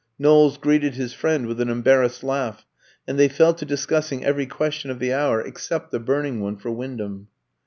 Knowles 0.17 0.57
greeted 0.57 0.95
his 0.95 1.13
friend 1.13 1.45
with 1.45 1.61
an 1.61 1.69
embarrassed 1.69 2.23
laugh, 2.23 2.65
and 3.07 3.19
they 3.19 3.27
fell 3.27 3.53
to 3.53 3.65
discussing 3.65 4.25
every 4.25 4.47
question 4.47 4.89
of 4.89 4.97
the 4.97 5.13
hour 5.13 5.39
except 5.41 5.91
the 5.91 5.99
burning 5.99 6.41
one 6.41 6.57
for 6.57 6.71
Wyndham. 6.71 7.27